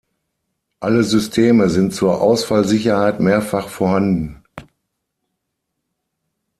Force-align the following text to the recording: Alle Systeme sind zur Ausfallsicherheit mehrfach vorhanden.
Alle 0.79 1.03
Systeme 1.03 1.69
sind 1.69 1.93
zur 1.93 2.21
Ausfallsicherheit 2.21 3.19
mehrfach 3.19 3.67
vorhanden. 3.67 4.41